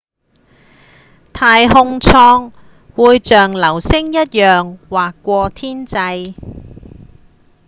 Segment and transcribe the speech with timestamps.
[1.31, 2.51] 太空艙
[2.95, 6.33] 會像流星一樣劃過天際